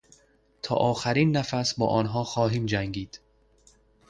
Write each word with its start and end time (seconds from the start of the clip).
تا 0.61 0.75
آخرین 0.75 1.37
نفس 1.37 1.73
با 1.79 1.87
آنها 1.87 2.23
خواهیم 2.23 2.65
جنگید. 2.65 3.19